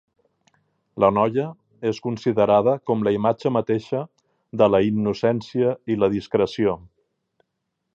[1.03, 1.43] La noia
[1.89, 4.03] és considerada com la imatge mateixa
[4.63, 6.79] de la innocència i la discreció.